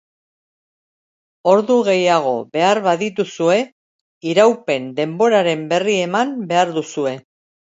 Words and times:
Ordu 1.51 1.75
gehiago 1.87 2.31
behar 2.57 2.81
badituzue, 2.87 3.59
iraupen-denboraren 4.31 5.63
berri 5.77 6.01
eman 6.09 6.35
behar 6.55 6.75
duzue. 6.81 7.17